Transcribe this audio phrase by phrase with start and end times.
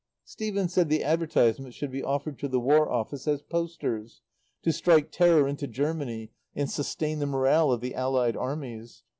[0.25, 4.23] Stephen said the advertisements should be offered to the War Office as posters,
[4.63, 9.03] to strike terror into Germany and sustain the morale of the Allied Armies.